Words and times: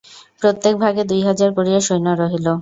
প্রত্যেক 0.41 0.73
ভাগে 0.83 1.03
দুই 1.09 1.21
হাজার 1.27 1.49
করিয়া 1.57 1.79
সৈন্য 1.87 2.07
রহিল। 2.21 2.47